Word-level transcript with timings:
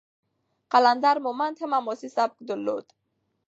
قلندر 0.71 1.17
مومند 1.25 1.55
هم 1.61 1.71
حماسي 1.77 2.09
سبک 2.17 2.37
درلود. 2.49 2.85